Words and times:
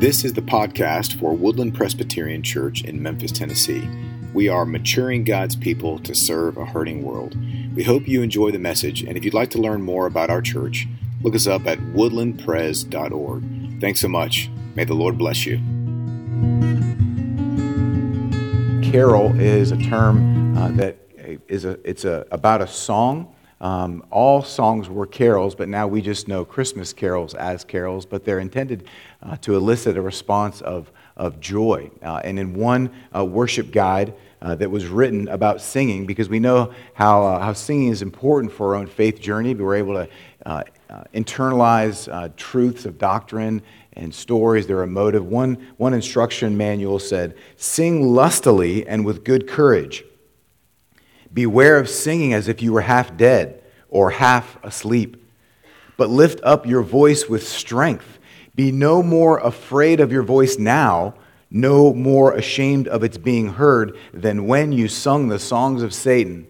This 0.00 0.24
is 0.24 0.32
the 0.32 0.40
podcast 0.40 1.20
for 1.20 1.34
Woodland 1.34 1.74
Presbyterian 1.74 2.42
Church 2.42 2.82
in 2.84 3.02
Memphis, 3.02 3.32
Tennessee. 3.32 3.86
We 4.32 4.48
are 4.48 4.64
maturing 4.64 5.24
God's 5.24 5.54
people 5.54 5.98
to 5.98 6.14
serve 6.14 6.56
a 6.56 6.64
hurting 6.64 7.02
world. 7.02 7.36
We 7.76 7.82
hope 7.82 8.08
you 8.08 8.22
enjoy 8.22 8.50
the 8.50 8.58
message, 8.58 9.02
and 9.02 9.18
if 9.18 9.26
you'd 9.26 9.34
like 9.34 9.50
to 9.50 9.58
learn 9.58 9.82
more 9.82 10.06
about 10.06 10.30
our 10.30 10.40
church, 10.40 10.88
look 11.20 11.34
us 11.34 11.46
up 11.46 11.66
at 11.66 11.78
woodlandpres.org. 11.80 13.80
Thanks 13.82 14.00
so 14.00 14.08
much. 14.08 14.48
May 14.74 14.84
the 14.84 14.94
Lord 14.94 15.18
bless 15.18 15.44
you. 15.44 15.58
Carol 18.90 19.38
is 19.38 19.70
a 19.70 19.76
term 19.76 20.56
uh, 20.56 20.68
that 20.78 20.96
is 21.46 21.66
a, 21.66 21.78
it's 21.84 22.06
a, 22.06 22.26
about 22.30 22.62
a 22.62 22.66
song. 22.66 23.34
Um, 23.60 24.02
all 24.10 24.42
songs 24.42 24.88
were 24.88 25.06
carols, 25.06 25.54
but 25.54 25.68
now 25.68 25.86
we 25.86 26.00
just 26.00 26.28
know 26.28 26.44
Christmas 26.44 26.92
carols 26.92 27.34
as 27.34 27.62
carols, 27.62 28.06
but 28.06 28.24
they're 28.24 28.40
intended 28.40 28.88
uh, 29.22 29.36
to 29.38 29.54
elicit 29.54 29.96
a 29.98 30.02
response 30.02 30.62
of, 30.62 30.90
of 31.16 31.40
joy. 31.40 31.90
Uh, 32.02 32.20
and 32.24 32.38
in 32.38 32.54
one 32.54 32.90
uh, 33.14 33.24
worship 33.24 33.70
guide 33.70 34.14
uh, 34.40 34.54
that 34.54 34.70
was 34.70 34.86
written 34.86 35.28
about 35.28 35.60
singing, 35.60 36.06
because 36.06 36.30
we 36.30 36.40
know 36.40 36.72
how, 36.94 37.22
uh, 37.22 37.40
how 37.40 37.52
singing 37.52 37.88
is 37.88 38.00
important 38.00 38.50
for 38.50 38.68
our 38.68 38.76
own 38.76 38.86
faith 38.86 39.20
journey, 39.20 39.54
we're 39.54 39.76
able 39.76 39.94
to 39.94 40.08
uh, 40.46 40.62
internalize 41.12 42.34
truths 42.36 42.86
of 42.86 42.96
doctrine 42.96 43.62
and 43.94 44.14
stories, 44.14 44.66
they're 44.66 44.82
emotive. 44.82 45.26
One, 45.26 45.74
one 45.76 45.92
instruction 45.92 46.56
manual 46.56 46.98
said, 46.98 47.36
Sing 47.56 48.14
lustily 48.14 48.86
and 48.86 49.04
with 49.04 49.24
good 49.24 49.46
courage. 49.46 50.04
Beware 51.32 51.78
of 51.78 51.88
singing 51.88 52.32
as 52.32 52.48
if 52.48 52.62
you 52.62 52.72
were 52.72 52.80
half 52.80 53.16
dead 53.16 53.62
or 53.88 54.10
half 54.10 54.62
asleep, 54.64 55.16
but 55.96 56.10
lift 56.10 56.40
up 56.42 56.66
your 56.66 56.82
voice 56.82 57.28
with 57.28 57.46
strength 57.46 58.18
be 58.60 58.72
no 58.72 59.02
more 59.02 59.38
afraid 59.38 60.00
of 60.00 60.12
your 60.12 60.22
voice 60.22 60.58
now, 60.58 61.14
no 61.50 61.94
more 61.94 62.34
ashamed 62.34 62.88
of 62.88 63.02
its 63.02 63.16
being 63.16 63.54
heard 63.54 63.96
than 64.12 64.46
when 64.46 64.70
you 64.70 64.86
sung 64.86 65.28
the 65.28 65.38
songs 65.38 65.82
of 65.82 65.94
Satan. 65.94 66.46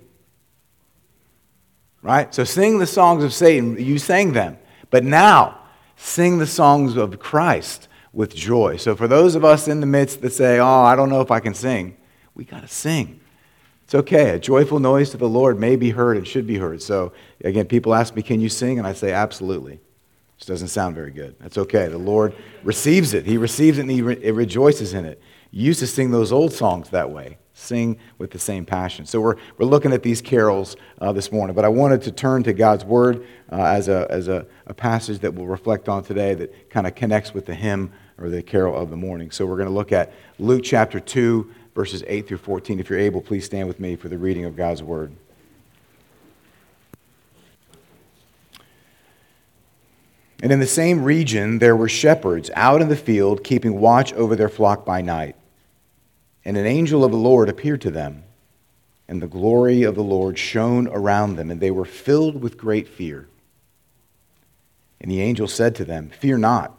Right? 2.03 2.35
So 2.35 2.43
sing 2.43 2.79
the 2.79 2.87
songs 2.87 3.23
of 3.23 3.33
Satan. 3.33 3.79
You 3.79 3.99
sang 3.99 4.33
them. 4.33 4.59
But 4.91 5.05
now, 5.05 5.61
sing 5.97 6.39
the 6.39 6.49
songs 6.49 6.97
of 6.97 7.21
Christ 7.21 7.87
with 8.13 8.35
joy. 8.35 8.77
So 8.77 8.97
for 8.97 9.07
those 9.07 9.37
of 9.37 9.45
us 9.45 9.69
in 9.69 9.79
the 9.79 9.87
midst 9.87 10.21
that 10.23 10.33
say, 10.33 10.59
oh, 10.59 10.67
I 10.67 10.97
don't 10.97 11.11
know 11.11 11.21
if 11.21 11.31
I 11.31 11.39
can 11.39 11.55
sing, 11.55 11.97
we 12.35 12.45
got 12.45 12.63
to 12.63 12.69
sing. 12.69 13.21
It's 13.91 13.97
okay. 13.97 14.31
A 14.31 14.39
joyful 14.39 14.79
noise 14.79 15.11
to 15.11 15.17
the 15.17 15.29
Lord 15.29 15.59
may 15.59 15.75
be 15.75 15.91
heard 15.91 16.17
and 16.17 16.25
should 16.25 16.47
be 16.47 16.59
heard. 16.59 16.81
So 16.81 17.13
again, 17.43 17.67
people 17.67 17.93
ask 17.93 18.15
me, 18.15 18.23
can 18.23 18.41
you 18.41 18.49
sing? 18.49 18.79
And 18.79 18.87
I 18.87 18.93
say, 18.93 19.11
absolutely. 19.11 19.81
This 20.39 20.47
doesn't 20.47 20.69
sound 20.69 20.95
very 20.95 21.11
good. 21.11 21.35
That's 21.41 21.59
okay. 21.59 21.89
The 21.89 21.99
Lord 21.99 22.37
receives 22.63 23.15
it. 23.15 23.27
He 23.27 23.37
receives 23.37 23.79
it 23.79 23.81
and 23.81 23.91
he 23.91 24.01
re- 24.01 24.31
rejoices 24.31 24.95
in 24.95 25.07
it. 25.07 25.21
You 25.51 25.65
used 25.65 25.81
to 25.81 25.89
sing 25.89 26.13
those 26.13 26.31
old 26.31 26.53
songs 26.53 26.91
that 26.91 27.11
way, 27.11 27.39
sing 27.53 27.99
with 28.17 28.31
the 28.31 28.39
same 28.39 28.65
passion. 28.65 29.07
So 29.07 29.21
we're, 29.21 29.35
we're 29.59 29.67
looking 29.67 29.93
at 29.93 30.05
these 30.05 30.23
carols 30.23 30.77
uh, 31.01 31.11
this 31.11 31.33
morning, 31.33 31.57
but 31.57 31.65
I 31.65 31.69
wanted 31.69 32.01
to 32.03 32.13
turn 32.13 32.45
to 32.45 32.53
God's 32.53 32.85
Word 32.85 33.27
uh, 33.51 33.57
as, 33.57 33.89
a, 33.89 34.07
as 34.09 34.29
a, 34.29 34.47
a 34.69 34.73
passage 34.73 35.19
that 35.19 35.35
we'll 35.35 35.49
reflect 35.49 35.89
on 35.89 36.05
today 36.05 36.35
that 36.35 36.71
kind 36.71 36.87
of 36.87 36.95
connects 36.95 37.35
with 37.35 37.45
the 37.45 37.57
hymn 37.57 37.93
or 38.19 38.29
the 38.29 38.41
carol 38.41 38.81
of 38.81 38.91
the 38.91 38.97
morning. 38.97 39.33
So 39.33 39.47
we're 39.47 39.57
going 39.57 39.69
to 39.69 39.75
look 39.75 39.91
at 39.91 40.13
Luke 40.39 40.63
chapter 40.63 41.01
2, 41.01 41.53
verses 41.81 42.05
8 42.07 42.29
through 42.29 42.37
14. 42.37 42.79
If 42.79 42.91
you're 42.91 42.99
able, 42.99 43.23
please 43.23 43.47
stand 43.47 43.67
with 43.67 43.81
me 43.81 43.97
for 43.97 44.11
the 44.11 44.19
reading 44.19 44.45
of 44.45 44.55
God's 44.55 44.83
Word. 44.83 45.13
And 50.43 50.53
in 50.53 50.61
the 50.61 50.67
same 50.67 51.03
region, 51.03 51.59
there 51.59 51.75
were 51.75 51.89
shepherds 51.89 52.51
out 52.53 52.83
in 52.83 52.91
the 52.91 52.97
field, 52.97 53.43
keeping 53.43 53.81
watch 53.81 54.13
over 54.13 54.37
their 54.37 54.51
flock 54.51 54.85
by 54.85 55.01
night. 55.01 55.37
And 56.45 56.59
an 56.59 56.67
angel 56.67 57.03
of 57.03 57.13
the 57.13 57.17
Lord 57.17 57.49
appeared 57.49 57.81
to 57.81 57.91
them, 57.91 58.25
and 59.09 59.23
the 59.23 59.27
glory 59.27 59.83
of 59.83 59.95
the 59.95 60.05
Lord 60.05 60.39
shone 60.39 60.87
around 60.87 61.37
them, 61.37 61.51
and 61.51 61.63
they 61.63 61.71
were 61.71 61.87
filled 61.87 62.43
with 62.43 62.59
great 62.59 62.89
fear. 62.89 63.27
And 65.01 65.11
the 65.11 65.23
angel 65.23 65.49
said 65.49 65.75
to 65.77 65.87
them, 65.87 66.11
Fear 66.11 66.37
not, 66.37 66.79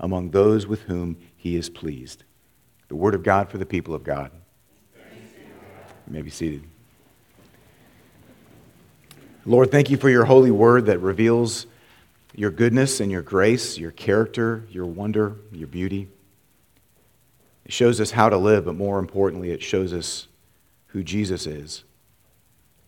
among 0.00 0.30
those 0.30 0.66
with 0.66 0.82
whom 0.82 1.16
he 1.36 1.56
is 1.56 1.68
pleased. 1.68 2.24
The 2.88 2.96
word 2.96 3.14
of 3.14 3.22
God 3.22 3.50
for 3.50 3.58
the 3.58 3.66
people 3.66 3.94
of 3.94 4.02
God. 4.02 4.32
You 4.96 6.12
may 6.12 6.22
be 6.22 6.30
seated. 6.30 6.64
Lord, 9.46 9.70
thank 9.70 9.90
you 9.90 9.96
for 9.96 10.10
your 10.10 10.24
holy 10.24 10.50
word 10.50 10.86
that 10.86 10.98
reveals 10.98 11.66
your 12.34 12.50
goodness 12.50 13.00
and 13.00 13.12
your 13.12 13.22
grace, 13.22 13.78
your 13.78 13.90
character, 13.90 14.64
your 14.70 14.86
wonder, 14.86 15.36
your 15.52 15.68
beauty. 15.68 16.08
It 17.64 17.72
shows 17.72 18.00
us 18.00 18.10
how 18.10 18.28
to 18.28 18.36
live, 18.36 18.64
but 18.64 18.74
more 18.74 18.98
importantly, 18.98 19.50
it 19.50 19.62
shows 19.62 19.92
us 19.92 20.26
who 20.88 21.02
Jesus 21.02 21.46
is. 21.46 21.84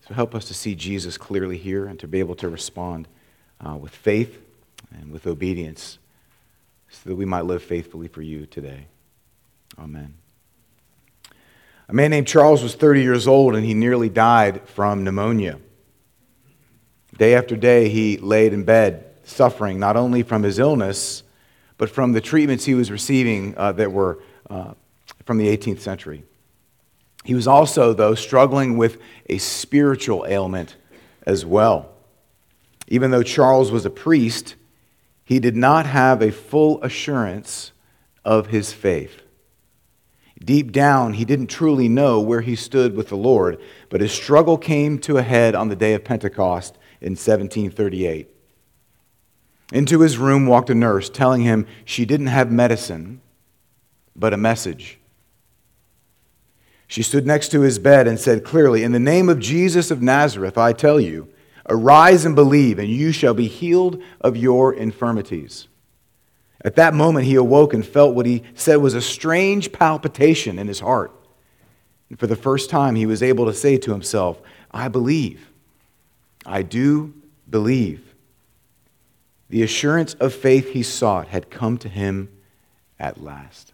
So 0.07 0.13
help 0.13 0.35
us 0.35 0.45
to 0.45 0.53
see 0.53 0.75
Jesus 0.75 1.17
clearly 1.17 1.57
here 1.57 1.85
and 1.85 1.99
to 1.99 2.07
be 2.07 2.19
able 2.19 2.35
to 2.35 2.49
respond 2.49 3.07
uh, 3.65 3.77
with 3.77 3.95
faith 3.95 4.41
and 4.91 5.11
with 5.11 5.25
obedience 5.25 5.99
so 6.93 7.09
that 7.09 7.15
we 7.15 7.25
might 7.25 7.45
live 7.45 7.63
faithfully 7.63 8.07
for 8.07 8.21
you 8.21 8.45
today. 8.45 8.85
Amen. 9.79 10.13
A 11.89 11.93
man 11.93 12.11
named 12.11 12.27
Charles 12.27 12.61
was 12.61 12.75
30 12.75 13.01
years 13.01 13.27
old 13.27 13.55
and 13.55 13.65
he 13.65 13.73
nearly 13.73 14.09
died 14.09 14.61
from 14.69 15.03
pneumonia. 15.03 15.59
Day 17.17 17.35
after 17.35 17.55
day, 17.55 17.89
he 17.89 18.17
laid 18.17 18.53
in 18.53 18.63
bed 18.63 19.05
suffering, 19.23 19.79
not 19.79 19.97
only 19.97 20.23
from 20.23 20.43
his 20.43 20.59
illness, 20.59 21.23
but 21.77 21.89
from 21.89 22.11
the 22.13 22.21
treatments 22.21 22.65
he 22.65 22.73
was 22.73 22.91
receiving 22.91 23.55
uh, 23.57 23.71
that 23.73 23.91
were 23.91 24.19
uh, 24.49 24.73
from 25.25 25.37
the 25.37 25.55
18th 25.55 25.79
century. 25.79 26.23
He 27.23 27.33
was 27.33 27.47
also, 27.47 27.93
though, 27.93 28.15
struggling 28.15 28.77
with 28.77 29.01
a 29.29 29.37
spiritual 29.37 30.25
ailment 30.27 30.75
as 31.25 31.45
well. 31.45 31.89
Even 32.87 33.11
though 33.11 33.23
Charles 33.23 33.71
was 33.71 33.85
a 33.85 33.89
priest, 33.89 34.55
he 35.33 35.39
did 35.39 35.55
not 35.55 35.87
have 35.87 36.21
a 36.21 36.31
full 36.31 36.79
assurance 36.83 37.71
of 38.23 38.47
his 38.47 38.71
faith. 38.71 39.23
Deep 40.45 40.71
down, 40.71 41.13
he 41.13 41.25
didn't 41.25 41.47
truly 41.47 41.89
know 41.89 42.21
where 42.21 42.41
he 42.41 42.55
stood 42.55 42.95
with 42.95 43.09
the 43.09 43.17
Lord, 43.17 43.59
but 43.89 43.99
his 43.99 44.11
struggle 44.11 44.59
came 44.59 44.99
to 44.99 45.17
a 45.17 45.23
head 45.23 45.55
on 45.55 45.69
the 45.69 45.75
day 45.75 45.95
of 45.95 46.03
Pentecost 46.03 46.77
in 47.01 47.13
1738. 47.13 48.29
Into 49.71 50.01
his 50.01 50.19
room 50.19 50.45
walked 50.45 50.69
a 50.69 50.75
nurse, 50.75 51.09
telling 51.09 51.41
him 51.41 51.65
she 51.83 52.05
didn't 52.05 52.27
have 52.27 52.51
medicine, 52.51 53.19
but 54.15 54.35
a 54.35 54.37
message. 54.37 54.99
She 56.85 57.01
stood 57.01 57.25
next 57.25 57.49
to 57.49 57.61
his 57.61 57.79
bed 57.79 58.07
and 58.07 58.19
said 58.19 58.43
clearly, 58.45 58.83
In 58.83 58.91
the 58.91 58.99
name 58.99 59.29
of 59.29 59.39
Jesus 59.39 59.89
of 59.89 59.99
Nazareth, 59.99 60.59
I 60.59 60.73
tell 60.73 60.99
you, 60.99 61.32
arise 61.69 62.25
and 62.25 62.35
believe, 62.35 62.79
and 62.79 62.89
you 62.89 63.11
shall 63.11 63.33
be 63.33 63.47
healed 63.47 64.01
of 64.21 64.37
your 64.37 64.73
infirmities. 64.73 65.67
At 66.63 66.75
that 66.75 66.93
moment, 66.93 67.25
he 67.25 67.35
awoke 67.35 67.73
and 67.73 67.85
felt 67.85 68.15
what 68.15 68.25
he 68.25 68.43
said 68.53 68.77
was 68.77 68.93
a 68.93 69.01
strange 69.01 69.71
palpitation 69.71 70.57
in 70.57 70.67
his 70.67 70.79
heart. 70.79 71.11
And 72.09 72.19
for 72.19 72.27
the 72.27 72.35
first 72.35 72.69
time, 72.69 72.95
he 72.95 73.05
was 73.05 73.23
able 73.23 73.45
to 73.45 73.53
say 73.53 73.77
to 73.77 73.91
himself, 73.91 74.41
I 74.71 74.87
believe. 74.87 75.49
I 76.45 76.61
do 76.61 77.13
believe. 77.49 78.13
The 79.49 79.63
assurance 79.63 80.13
of 80.15 80.33
faith 80.33 80.71
he 80.71 80.83
sought 80.83 81.27
had 81.27 81.49
come 81.49 81.77
to 81.79 81.89
him 81.89 82.29
at 82.99 83.21
last. 83.21 83.73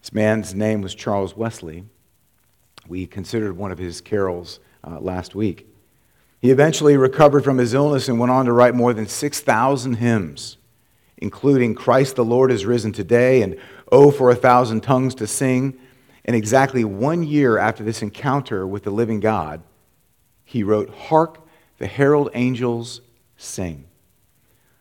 This 0.00 0.12
man's 0.12 0.54
name 0.54 0.82
was 0.82 0.94
Charles 0.94 1.36
Wesley. 1.36 1.84
We 2.86 3.06
considered 3.06 3.56
one 3.56 3.72
of 3.72 3.78
his 3.78 4.00
carols 4.00 4.60
uh, 4.84 4.98
last 5.00 5.34
week. 5.34 5.66
He 6.40 6.50
eventually 6.50 6.96
recovered 6.96 7.44
from 7.44 7.58
his 7.58 7.74
illness 7.74 8.08
and 8.08 8.18
went 8.18 8.30
on 8.30 8.46
to 8.46 8.52
write 8.52 8.74
more 8.74 8.92
than 8.92 9.08
6,000 9.08 9.94
hymns, 9.94 10.56
including 11.16 11.74
Christ 11.74 12.16
the 12.16 12.24
Lord 12.24 12.52
is 12.52 12.64
risen 12.64 12.92
today 12.92 13.42
and 13.42 13.58
Oh, 13.90 14.10
for 14.10 14.30
a 14.30 14.36
thousand 14.36 14.82
tongues 14.82 15.14
to 15.16 15.26
sing. 15.26 15.78
And 16.24 16.36
exactly 16.36 16.84
one 16.84 17.22
year 17.22 17.58
after 17.58 17.82
this 17.82 18.02
encounter 18.02 18.66
with 18.66 18.84
the 18.84 18.90
living 18.90 19.20
God, 19.20 19.62
he 20.44 20.62
wrote, 20.62 20.90
Hark, 20.90 21.40
the 21.78 21.86
herald 21.86 22.30
angels 22.34 23.00
sing. 23.36 23.86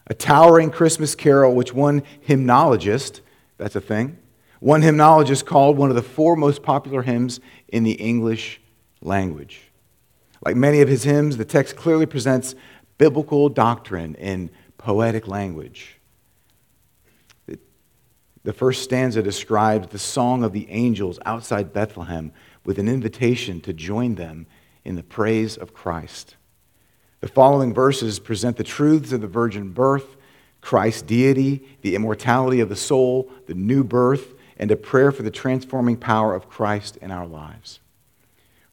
A 0.08 0.14
towering 0.14 0.72
Christmas 0.72 1.16
carol, 1.16 1.54
which 1.54 1.74
one 1.74 2.04
hymnologist, 2.22 3.22
that's 3.58 3.76
a 3.76 3.82
thing, 3.82 4.18
one 4.60 4.82
hymnologist 4.82 5.46
called 5.46 5.78
one 5.78 5.90
of 5.90 5.96
the 5.96 6.02
four 6.02 6.36
most 6.36 6.64
popular 6.64 7.02
hymns 7.02 7.40
in 7.68 7.84
the 7.84 7.94
English 7.94 8.60
language. 9.02 9.67
Like 10.46 10.56
many 10.56 10.82
of 10.82 10.88
his 10.88 11.04
hymns, 11.04 11.38
the 11.38 11.46
text 11.46 11.76
clearly 11.76 12.06
presents 12.06 12.56
biblical 12.98 13.50
doctrine 13.50 14.16
in 14.16 14.50
poetic 14.78 15.28
language. 15.28 15.98
The 18.44 18.54
first 18.54 18.84
stanza 18.84 19.22
describes 19.22 19.90
the 19.90 20.00
song 20.00 20.44
of 20.44 20.54
the 20.54 20.70
angels 20.70 21.20
outside 21.26 21.74
Bethlehem 21.74 22.32
with 22.64 22.80
an 22.80 22.88
invitation 22.88 23.60
to 23.62 23.74
join 23.74 24.16
them 24.16 24.48
in 24.86 24.96
the 24.96 25.04
praise 25.04 25.58
of 25.58 25.74
Christ. 25.74 26.38
The 27.20 27.28
following 27.28 27.74
verses 27.74 28.20
present 28.20 28.56
the 28.56 28.64
truths 28.64 29.12
of 29.12 29.22
the 29.22 29.28
virgin 29.28 29.72
birth, 29.72 30.16
Christ's 30.62 31.02
deity, 31.02 31.68
the 31.82 31.96
immortality 31.96 32.60
of 32.62 32.70
the 32.70 32.76
soul, 32.76 33.30
the 33.48 33.54
new 33.54 33.84
birth, 33.84 34.34
and 34.58 34.72
a 34.72 34.76
prayer 34.76 35.12
for 35.12 35.24
the 35.24 35.32
transforming 35.32 35.98
power 35.98 36.34
of 36.34 36.50
Christ 36.50 36.98
in 36.98 37.12
our 37.12 37.28
lives. 37.28 37.80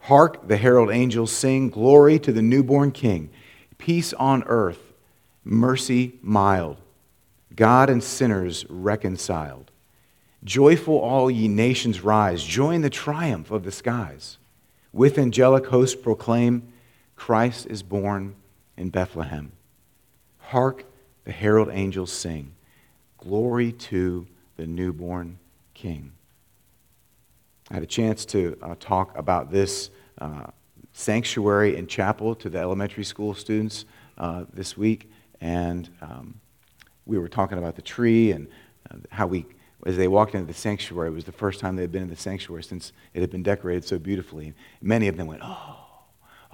Hark, 0.05 0.49
the 0.49 0.59
herald 0.59 0.91
angels 0.91 1.33
sing, 1.33 1.71
Glory 1.71 2.19
to 2.19 2.31
the 2.31 2.43
newborn 2.43 2.93
King, 2.93 3.31
peace 3.79 4.13
on 4.13 4.43
earth, 4.45 4.93
mercy 5.45 6.19
mild, 6.21 6.77
God 7.57 7.89
and 7.89 8.05
sinners 8.05 8.67
reconciled. 8.69 9.71
Joyful, 10.45 10.99
all 10.99 11.31
ye 11.31 11.49
nations 11.49 12.03
rise, 12.03 12.45
join 12.45 12.83
the 12.83 12.91
triumph 12.91 13.51
of 13.51 13.65
the 13.65 13.73
skies. 13.73 14.37
With 14.93 15.17
angelic 15.17 15.69
hosts 15.69 15.99
proclaim, 15.99 16.71
Christ 17.17 17.67
is 17.71 17.83
born 17.83 18.35
in 18.77 18.91
Bethlehem. 18.91 19.53
Hark, 20.39 20.85
the 21.25 21.33
herald 21.33 21.71
angels 21.73 22.13
sing, 22.13 22.53
Glory 23.17 23.73
to 23.73 24.27
the 24.59 24.67
newborn 24.67 25.39
King. 25.73 26.13
I 27.71 27.75
had 27.75 27.83
a 27.83 27.87
chance 27.87 28.27
to 28.27 28.59
uh, 28.61 28.75
talk 28.79 29.17
about 29.17 29.51
this 29.51 29.89
uh, 30.19 30.49
sanctuary 30.93 31.77
and 31.77 31.89
chapel 31.89 32.35
to 32.37 32.51
the 32.51 32.59
elementary 32.59 33.05
school 33.05 33.35
students 33.35 33.87
uh, 34.19 34.45
this 34.53 34.77
week, 34.77 35.11
and 35.41 35.89
um, 36.03 36.41
we 37.07 37.19
were 37.19 37.29
talking 37.29 37.57
about 37.57 37.75
the 37.75 37.83
tree 37.83 38.33
and 38.33 38.49
uh, 38.91 38.97
how 39.11 39.27
we, 39.27 39.47
as 39.87 39.97
they 39.97 40.09
walked 40.09 40.35
into 40.35 40.47
the 40.47 40.53
sanctuary, 40.53 41.09
it 41.09 41.15
was 41.15 41.25
the 41.25 41.33
first 41.33 41.59
time 41.59 41.75
they 41.75 41.83
had 41.83 41.91
been 41.93 42.03
in 42.03 42.11
the 42.11 42.17
sanctuary 42.17 42.63
since 42.63 42.93
it 43.15 43.23
had 43.23 43.31
been 43.31 43.43
decorated 43.43 43.85
so 43.85 43.99
beautifully. 43.99 44.49
And 44.49 44.55
many 44.83 45.09
of 45.09 45.17
them 45.17 45.27
went, 45.27 45.41
"Oh, 45.43 45.79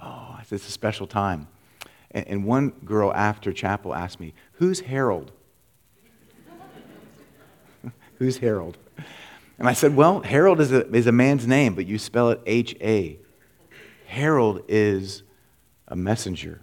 oh, 0.01 0.39
it's 0.39 0.51
a 0.51 0.71
special 0.71 1.07
time." 1.07 1.49
And, 2.11 2.25
and 2.27 2.45
one 2.45 2.69
girl 2.85 3.13
after 3.13 3.51
chapel 3.51 3.93
asked 3.93 4.21
me, 4.21 4.33
"Who's 4.53 4.79
Harold?" 4.79 5.33
Who's 8.17 8.37
Harold? 8.37 8.77
And 9.61 9.69
I 9.69 9.73
said, 9.73 9.95
Well, 9.95 10.21
Harold 10.21 10.59
is 10.59 10.71
a, 10.71 10.89
is 10.91 11.05
a 11.05 11.11
man's 11.11 11.45
name, 11.45 11.75
but 11.75 11.85
you 11.85 11.99
spell 11.99 12.31
it 12.31 12.41
H 12.47 12.75
A. 12.81 13.19
Harold 14.07 14.63
is 14.67 15.21
a 15.87 15.95
messenger. 15.95 16.61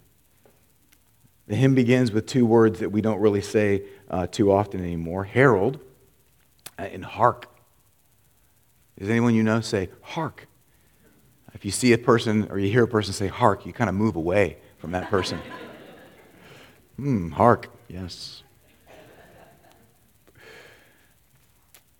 The 1.46 1.54
hymn 1.54 1.76
begins 1.76 2.10
with 2.10 2.26
two 2.26 2.44
words 2.44 2.80
that 2.80 2.90
we 2.90 3.00
don't 3.00 3.20
really 3.20 3.40
say 3.40 3.84
uh, 4.10 4.26
too 4.26 4.50
often 4.50 4.80
anymore 4.80 5.22
herald 5.22 5.78
uh, 6.76 6.82
and 6.82 7.04
hark. 7.04 7.46
Does 8.98 9.08
anyone 9.08 9.36
you 9.36 9.44
know 9.44 9.60
say 9.60 9.90
hark? 10.02 10.48
If 11.54 11.64
you 11.64 11.70
see 11.70 11.92
a 11.92 11.98
person 11.98 12.48
or 12.50 12.58
you 12.58 12.68
hear 12.68 12.82
a 12.82 12.88
person 12.88 13.14
say 13.14 13.28
hark, 13.28 13.64
you 13.64 13.72
kind 13.72 13.88
of 13.88 13.94
move 13.94 14.16
away 14.16 14.56
from 14.78 14.90
that 14.90 15.08
person. 15.08 15.38
Hmm, 16.96 17.30
hark, 17.30 17.68
yes. 17.86 18.42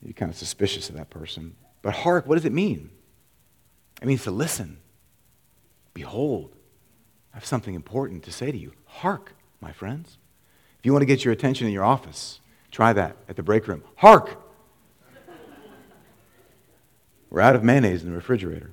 You're 0.03 0.13
kind 0.13 0.31
of 0.31 0.37
suspicious 0.37 0.89
of 0.89 0.95
that 0.97 1.11
person. 1.11 1.57
But 1.83 1.95
hark, 1.95 2.27
what 2.27 2.37
does 2.37 2.45
it 2.45 2.53
mean? 2.53 2.91
It 4.01 4.07
means 4.07 4.25
to 4.25 4.31
listen. 4.31 4.79
Behold, 5.95 6.55
I 7.33 7.37
have 7.37 7.45
something 7.45 7.75
important 7.75 8.23
to 8.25 8.33
say 8.33 8.53
to 8.53 8.59
you. 8.59 8.73
Hark, 8.87 9.35
my 9.61 9.73
friends. 9.73 10.19
If 10.79 10.87
you 10.87 10.93
want 10.93 11.03
to 11.03 11.07
get 11.07 11.25
your 11.25 11.33
attention 11.33 11.67
in 11.67 11.73
your 11.73 11.85
office, 11.85 12.41
try 12.71 12.93
that 12.93 13.17
at 13.29 13.37
the 13.37 13.43
break 13.43 13.67
room. 13.67 13.83
Hark! 13.97 14.41
We're 17.31 17.41
out 17.41 17.57
of 17.57 17.65
mayonnaise 17.65 18.03
in 18.03 18.09
the 18.09 18.15
refrigerator. 18.17 18.71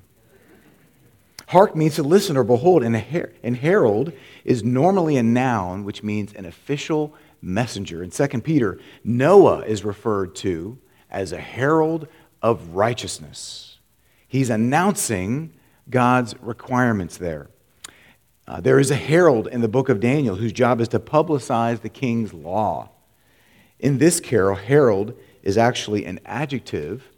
Hark 1.48 1.76
means 1.76 1.94
to 1.96 2.02
listen 2.02 2.36
or 2.36 2.44
behold, 2.44 2.82
and, 2.82 2.96
her- 2.96 3.32
and 3.42 3.56
herald 3.56 4.12
is 4.44 4.64
normally 4.64 5.16
a 5.16 5.22
noun, 5.22 5.84
which 5.84 6.02
means 6.02 6.32
an 6.32 6.44
official 6.44 7.14
messenger. 7.42 8.02
In 8.02 8.10
2 8.10 8.26
Peter, 8.40 8.78
Noah 9.04 9.60
is 9.60 9.84
referred 9.84 10.34
to 10.36 10.78
as 11.10 11.32
a 11.32 11.40
herald 11.40 12.08
of 12.42 12.74
righteousness. 12.74 13.78
He's 14.28 14.50
announcing 14.50 15.52
God's 15.88 16.34
requirements 16.40 17.16
there. 17.16 17.48
Uh, 18.48 18.60
there 18.60 18.78
is 18.78 18.90
a 18.90 18.96
herald 18.96 19.48
in 19.48 19.60
the 19.60 19.68
book 19.68 19.88
of 19.88 20.00
Daniel 20.00 20.36
whose 20.36 20.52
job 20.52 20.80
is 20.80 20.88
to 20.88 21.00
publicize 21.00 21.80
the 21.80 21.88
king's 21.88 22.32
law. 22.32 22.90
In 23.78 23.98
this 23.98 24.20
carol, 24.20 24.56
herald 24.56 25.14
is 25.42 25.58
actually 25.58 26.04
an 26.06 26.20
adjective. 26.24 27.08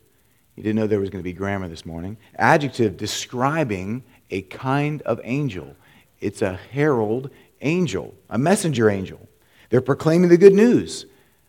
You 0.56 0.62
didn't 0.62 0.76
know 0.76 0.86
there 0.86 1.00
was 1.00 1.10
going 1.10 1.22
to 1.22 1.28
be 1.28 1.32
grammar 1.32 1.68
this 1.68 1.86
morning. 1.86 2.16
Adjective 2.36 2.96
describing 2.96 4.02
a 4.30 4.42
kind 4.42 5.02
of 5.02 5.20
angel. 5.24 5.76
It's 6.20 6.42
a 6.42 6.54
herald 6.54 7.30
angel, 7.60 8.14
a 8.28 8.38
messenger 8.38 8.90
angel. 8.90 9.28
They're 9.70 9.80
proclaiming 9.80 10.30
the 10.30 10.36
good 10.38 10.54
news 10.54 11.06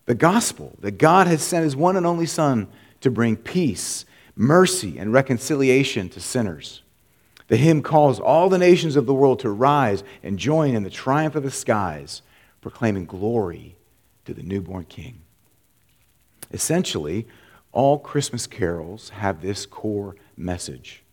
the 0.09 0.15
gospel 0.15 0.75
that 0.79 0.97
God 0.97 1.27
has 1.27 1.43
sent 1.43 1.63
his 1.63 1.75
one 1.75 1.95
and 1.95 2.03
only 2.03 2.25
Son 2.25 2.67
to 3.01 3.11
bring 3.11 3.35
peace, 3.35 4.05
mercy, 4.35 4.97
and 4.97 5.13
reconciliation 5.13 6.09
to 6.09 6.19
sinners. 6.19 6.81
The 7.47 7.57
hymn 7.57 7.83
calls 7.83 8.19
all 8.19 8.49
the 8.49 8.57
nations 8.57 8.95
of 8.95 9.05
the 9.05 9.13
world 9.13 9.37
to 9.41 9.51
rise 9.51 10.03
and 10.23 10.39
join 10.39 10.73
in 10.73 10.81
the 10.81 10.89
triumph 10.89 11.35
of 11.35 11.43
the 11.43 11.51
skies, 11.51 12.23
proclaiming 12.59 13.05
glory 13.05 13.75
to 14.25 14.33
the 14.33 14.41
newborn 14.41 14.85
King. 14.85 15.21
Essentially, 16.51 17.27
all 17.71 17.99
Christmas 17.99 18.47
carols 18.47 19.09
have 19.09 19.43
this 19.43 19.67
core 19.67 20.15
message 20.35 21.03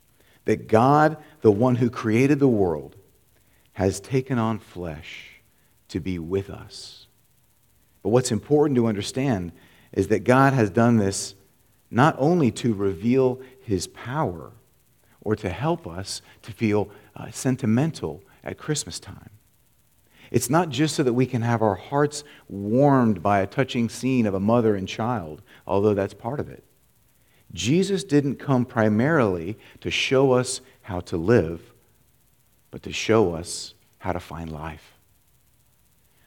that 0.47 0.69
God, 0.69 1.19
the 1.43 1.53
one 1.53 1.75
who 1.75 1.91
created 1.91 2.39
the 2.39 2.49
world, 2.49 2.97
has 3.75 4.01
taken 4.01 4.39
on 4.39 4.59
flesh 4.59 5.43
to 5.89 6.01
be 6.01 6.19
with 6.19 6.49
us 6.49 7.06
but 8.07 8.11
what's 8.11 8.31
important 8.31 8.77
to 8.77 8.87
understand 8.87 9.51
is 9.93 10.07
that 10.07 10.23
God 10.23 10.53
has 10.53 10.71
done 10.71 10.97
this 10.97 11.35
not 11.91 12.15
only 12.21 12.53
to 12.53 12.73
reveal 12.73 13.41
his 13.61 13.89
power 13.89 14.53
or 15.23 15.35
to 15.35 15.51
help 15.51 15.89
us 15.89 16.23
to 16.43 16.53
feel 16.53 16.89
uh, 17.17 17.33
sentimental 17.33 18.23
at 18.45 18.59
Christmas 18.59 19.01
time. 19.01 19.31
It's 20.31 20.49
not 20.49 20.69
just 20.69 20.95
so 20.95 21.03
that 21.03 21.15
we 21.15 21.27
can 21.27 21.43
have 21.43 21.63
our 21.63 21.75
hearts 21.75 22.23
warmed 22.49 23.25
by 23.25 23.41
a 23.41 23.47
touching 23.49 23.89
scene 23.89 24.27
of 24.27 24.35
a 24.35 24.39
mother 24.39 24.77
and 24.77 24.87
child, 24.87 25.43
although 25.67 25.95
that's 25.95 26.15
part 26.15 26.39
of 26.39 26.49
it. 26.49 26.63
Jesus 27.53 28.05
didn't 28.05 28.37
come 28.37 28.65
primarily 28.65 29.59
to 29.81 29.91
show 29.91 30.31
us 30.31 30.61
how 30.83 31.01
to 31.01 31.17
live, 31.17 31.73
but 32.71 32.85
to 32.85 32.93
show 32.93 33.35
us 33.35 33.75
how 33.99 34.13
to 34.13 34.21
find 34.21 34.53
life. 34.53 34.96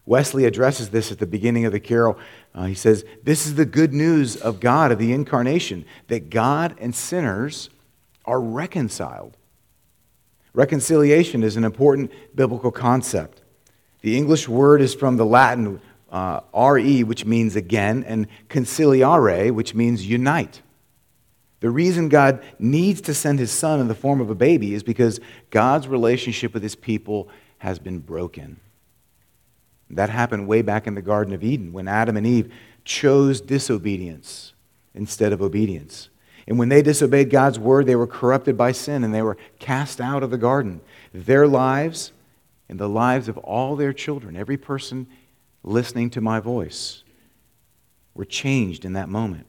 Wesley 0.10 0.46
addresses 0.46 0.90
this 0.90 1.12
at 1.12 1.20
the 1.20 1.28
beginning 1.28 1.66
of 1.66 1.72
the 1.72 1.80
carol. 1.80 2.18
Uh, 2.56 2.66
he 2.66 2.74
says, 2.74 3.06
This 3.22 3.46
is 3.46 3.54
the 3.54 3.66
good 3.66 3.94
news 3.94 4.36
of 4.36 4.60
God, 4.60 4.92
of 4.92 4.98
the 4.98 5.14
incarnation, 5.14 5.86
that 6.08 6.32
God 6.32 6.76
and 6.80 6.96
sinners 6.96 7.70
are 8.26 8.42
reconciled. 8.42 9.38
Reconciliation 10.54 11.44
is 11.44 11.58
an 11.58 11.64
important 11.64 12.12
biblical 12.34 12.72
concept. 12.72 13.44
The 14.02 14.18
English 14.18 14.50
word 14.50 14.82
is 14.82 14.96
from 14.96 15.18
the 15.18 15.28
Latin 15.28 15.80
uh, 16.12 16.40
re, 16.56 17.04
which 17.04 17.26
means 17.26 17.56
again, 17.56 18.04
and 18.04 18.28
conciliare, 18.48 19.52
which 19.52 19.76
means 19.76 20.08
unite. 20.08 20.64
The 21.60 21.70
reason 21.70 22.10
God 22.10 22.44
needs 22.58 23.02
to 23.02 23.14
send 23.14 23.38
his 23.38 23.52
son 23.52 23.80
in 23.80 23.88
the 23.88 23.94
form 23.94 24.22
of 24.22 24.32
a 24.32 24.36
baby 24.36 24.74
is 24.74 24.82
because 24.82 25.20
God's 25.52 25.88
relationship 25.88 26.56
with 26.56 26.64
his 26.64 26.76
people 26.76 27.30
has 27.60 27.78
been 27.78 28.00
broken. 28.00 28.60
That 29.90 30.10
happened 30.10 30.48
way 30.48 30.62
back 30.62 30.88
in 30.88 30.96
the 30.96 31.02
Garden 31.02 31.34
of 31.34 31.44
Eden 31.44 31.74
when 31.74 31.88
Adam 31.88 32.18
and 32.18 32.28
Eve 32.28 32.52
chose 32.86 33.42
disobedience 33.42 34.54
instead 34.94 35.34
of 35.34 35.42
obedience. 35.42 36.10
And 36.48 36.58
when 36.58 36.70
they 36.70 36.82
disobeyed 36.82 37.30
God's 37.30 37.60
word, 37.60 37.86
they 37.86 37.96
were 37.96 38.08
corrupted 38.08 38.58
by 38.58 38.72
sin 38.72 39.04
and 39.04 39.14
they 39.14 39.22
were 39.22 39.38
cast 39.60 40.02
out 40.02 40.24
of 40.24 40.32
the 40.32 40.38
garden. 40.38 40.82
Their 41.14 41.48
lives 41.48 42.12
and 42.68 42.80
the 42.80 42.90
lives 42.90 43.28
of 43.28 43.38
all 43.38 43.76
their 43.76 43.94
children, 43.94 44.36
every 44.36 44.58
person 44.58 45.08
listening 45.64 46.10
to 46.12 46.22
my 46.22 46.40
voice, 46.40 47.04
were 48.14 48.26
changed 48.26 48.86
in 48.86 48.94
that 48.94 49.10
moment. 49.10 49.46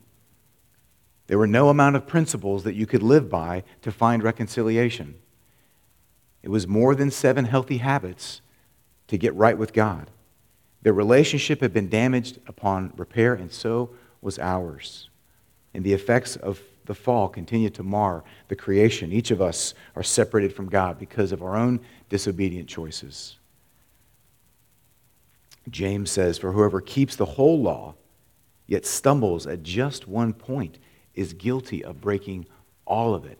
There 1.26 1.38
were 1.38 1.46
no 1.46 1.68
amount 1.68 1.96
of 1.96 2.06
principles 2.06 2.64
that 2.64 2.74
you 2.74 2.86
could 2.86 3.02
live 3.02 3.30
by 3.30 3.62
to 3.82 3.92
find 3.92 4.22
reconciliation. 4.22 5.14
It 6.42 6.48
was 6.48 6.66
more 6.66 6.94
than 6.94 7.10
seven 7.10 7.44
healthy 7.44 7.78
habits 7.78 8.40
to 9.06 9.16
get 9.16 9.34
right 9.34 9.56
with 9.56 9.72
God. 9.72 10.10
Their 10.82 10.92
relationship 10.92 11.60
had 11.60 11.72
been 11.72 11.88
damaged 11.88 12.38
upon 12.46 12.92
repair, 12.96 13.34
and 13.34 13.52
so 13.52 13.90
was 14.22 14.38
ours. 14.38 15.10
And 15.74 15.84
the 15.84 15.92
effects 15.92 16.36
of 16.36 16.60
the 16.86 16.94
fall 16.94 17.28
continue 17.28 17.70
to 17.70 17.82
mar 17.82 18.24
the 18.48 18.56
creation. 18.56 19.12
Each 19.12 19.30
of 19.30 19.40
us 19.40 19.74
are 19.94 20.02
separated 20.02 20.54
from 20.54 20.68
God 20.68 20.98
because 20.98 21.32
of 21.32 21.42
our 21.42 21.56
own 21.56 21.80
disobedient 22.08 22.68
choices. 22.68 23.36
James 25.68 26.10
says, 26.10 26.38
For 26.38 26.52
whoever 26.52 26.80
keeps 26.80 27.16
the 27.16 27.26
whole 27.26 27.60
law, 27.60 27.94
yet 28.66 28.86
stumbles 28.86 29.46
at 29.46 29.62
just 29.62 30.08
one 30.08 30.32
point, 30.32 30.78
is 31.14 31.32
guilty 31.32 31.84
of 31.84 32.00
breaking 32.00 32.46
all 32.86 33.14
of 33.14 33.24
it. 33.24 33.38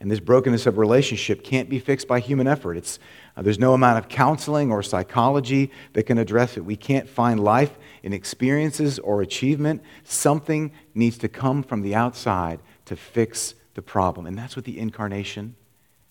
And 0.00 0.10
this 0.10 0.20
brokenness 0.20 0.66
of 0.66 0.78
relationship 0.78 1.44
can't 1.44 1.68
be 1.68 1.78
fixed 1.78 2.08
by 2.08 2.20
human 2.20 2.46
effort. 2.46 2.78
It's, 2.78 2.98
uh, 3.36 3.42
there's 3.42 3.58
no 3.58 3.74
amount 3.74 3.98
of 3.98 4.08
counseling 4.08 4.72
or 4.72 4.82
psychology 4.82 5.70
that 5.92 6.04
can 6.04 6.16
address 6.16 6.56
it. 6.56 6.64
We 6.64 6.76
can't 6.76 7.06
find 7.06 7.38
life 7.38 7.78
in 8.02 8.14
experiences 8.14 8.98
or 8.98 9.20
achievement. 9.20 9.82
Something 10.04 10.72
needs 10.94 11.18
to 11.18 11.28
come 11.28 11.62
from 11.62 11.82
the 11.82 11.94
outside 11.94 12.60
to 12.86 12.96
fix 12.96 13.54
the 13.74 13.82
problem. 13.82 14.26
And 14.26 14.38
that's 14.38 14.56
what 14.56 14.64
the 14.64 14.78
incarnation 14.78 15.54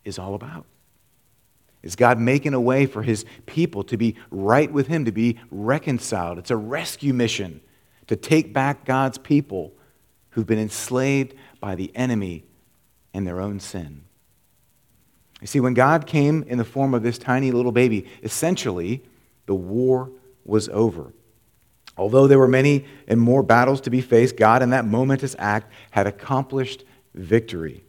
is 0.06 0.20
all 0.20 0.36
about. 0.36 0.66
Is 1.82 1.96
God 1.96 2.20
making 2.20 2.54
a 2.54 2.62
way 2.62 2.86
for 2.86 3.02
his 3.02 3.26
people 3.48 3.84
to 3.86 3.98
be 3.98 4.16
right 4.30 4.72
with 4.72 4.88
him, 4.88 5.06
to 5.06 5.12
be 5.12 5.40
reconciled? 5.50 6.38
It's 6.38 6.52
a 6.52 6.58
rescue 6.58 7.14
mission 7.14 7.62
to 8.08 8.16
take 8.16 8.54
back 8.54 8.86
God's 8.86 9.18
people 9.18 9.74
who've 10.32 10.46
been 10.46 10.60
enslaved 10.60 11.34
by 11.60 11.76
the 11.76 11.96
enemy 11.96 12.44
and 13.14 13.26
their 13.26 13.40
own 13.40 13.60
sin. 13.60 14.04
You 15.42 15.48
see, 15.48 15.60
when 15.60 15.74
God 15.74 16.06
came 16.06 16.44
in 16.48 16.58
the 16.58 16.66
form 16.66 16.94
of 16.94 17.04
this 17.04 17.18
tiny 17.18 17.52
little 17.52 17.72
baby, 17.72 18.08
essentially, 18.24 19.04
the 19.46 19.56
war 19.56 20.12
was 20.46 20.68
over. 20.70 21.14
Although 21.98 22.28
there 22.28 22.40
were 22.40 22.48
many 22.48 22.86
and 23.08 23.20
more 23.20 23.44
battles 23.44 23.82
to 23.82 23.90
be 23.90 24.02
faced, 24.02 24.38
God, 24.38 24.62
in 24.62 24.70
that 24.72 24.86
momentous 24.86 25.36
act, 25.38 25.72
had 25.92 26.08
accomplished 26.08 26.84
victory. 27.14 27.84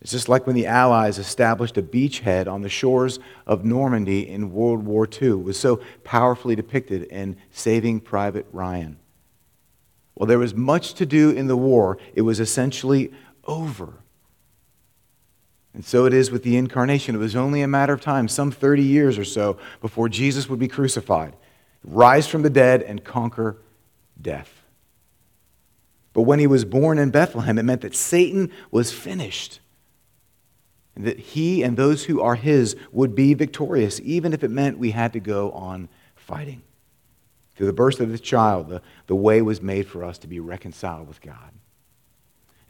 It's 0.00 0.12
just 0.12 0.28
like 0.28 0.46
when 0.46 0.56
the 0.56 0.66
Allies 0.66 1.18
established 1.18 1.76
a 1.76 1.82
beachhead 1.82 2.48
on 2.48 2.62
the 2.62 2.68
shores 2.70 3.18
of 3.46 3.64
Normandy 3.64 4.26
in 4.28 4.52
World 4.52 4.84
War 4.84 5.06
II. 5.06 5.28
It 5.28 5.44
was 5.44 5.58
so 5.58 5.80
powerfully 6.04 6.56
depicted 6.56 7.04
in 7.04 7.36
Saving 7.50 8.00
Private 8.00 8.46
Ryan. 8.52 8.98
While 10.14 10.26
there 10.26 10.38
was 10.38 10.54
much 10.54 10.94
to 10.94 11.06
do 11.06 11.30
in 11.30 11.46
the 11.46 11.56
war, 11.56 11.98
it 12.14 12.22
was 12.22 12.40
essentially 12.40 13.12
over. 13.44 13.94
And 15.72 15.84
so 15.84 16.04
it 16.04 16.12
is 16.12 16.30
with 16.30 16.42
the 16.42 16.56
incarnation. 16.56 17.14
It 17.14 17.18
was 17.18 17.36
only 17.36 17.62
a 17.62 17.68
matter 17.68 17.92
of 17.92 18.00
time, 18.00 18.28
some 18.28 18.50
30 18.50 18.82
years 18.82 19.18
or 19.18 19.24
so, 19.24 19.56
before 19.80 20.08
Jesus 20.08 20.48
would 20.48 20.58
be 20.58 20.68
crucified, 20.68 21.34
rise 21.84 22.26
from 22.26 22.42
the 22.42 22.50
dead, 22.50 22.82
and 22.82 23.04
conquer 23.04 23.56
death. 24.20 24.60
But 26.12 26.22
when 26.22 26.40
he 26.40 26.46
was 26.46 26.64
born 26.64 26.98
in 26.98 27.10
Bethlehem, 27.10 27.58
it 27.58 27.62
meant 27.62 27.82
that 27.82 27.94
Satan 27.94 28.50
was 28.70 28.92
finished. 28.92 29.60
And 30.96 31.06
that 31.06 31.20
he 31.20 31.62
and 31.62 31.76
those 31.76 32.04
who 32.04 32.20
are 32.20 32.34
his 32.34 32.76
would 32.90 33.14
be 33.14 33.34
victorious, 33.34 34.00
even 34.02 34.32
if 34.32 34.42
it 34.42 34.50
meant 34.50 34.78
we 34.78 34.90
had 34.90 35.12
to 35.12 35.20
go 35.20 35.52
on 35.52 35.88
fighting. 36.16 36.62
Through 37.54 37.68
the 37.68 37.72
birth 37.72 38.00
of 38.00 38.10
this 38.10 38.20
child, 38.20 38.68
the, 38.68 38.82
the 39.06 39.14
way 39.14 39.40
was 39.40 39.62
made 39.62 39.86
for 39.86 40.02
us 40.02 40.18
to 40.18 40.26
be 40.26 40.40
reconciled 40.40 41.06
with 41.06 41.20
God. 41.20 41.52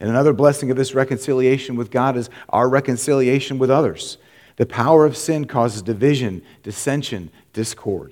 And 0.01 0.09
another 0.09 0.33
blessing 0.33 0.71
of 0.71 0.77
this 0.77 0.95
reconciliation 0.95 1.75
with 1.75 1.91
God 1.91 2.17
is 2.17 2.27
our 2.49 2.67
reconciliation 2.67 3.59
with 3.59 3.69
others. 3.69 4.17
The 4.55 4.65
power 4.65 5.05
of 5.05 5.15
sin 5.15 5.45
causes 5.45 5.83
division, 5.83 6.41
dissension, 6.63 7.29
discord. 7.53 8.11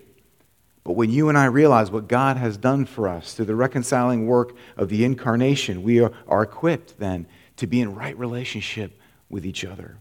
But 0.83 0.93
when 0.93 1.09
you 1.09 1.29
and 1.29 1.37
I 1.37 1.45
realize 1.45 1.89
what 1.89 2.07
God 2.07 2.37
has 2.37 2.57
done 2.57 2.85
for 2.85 3.07
us 3.07 3.33
through 3.33 3.45
the 3.45 3.55
reconciling 3.55 4.27
work 4.27 4.55
of 4.77 4.89
the 4.89 5.03
incarnation, 5.03 5.81
we 5.81 5.99
are, 5.99 6.43
equipped 6.43 6.99
then 6.99 7.25
to 7.57 7.65
be 7.65 7.81
in 7.81 7.95
right 7.95 8.17
relationship 8.17 8.95
with 9.27 9.43
each 9.43 9.65
other. 9.65 9.97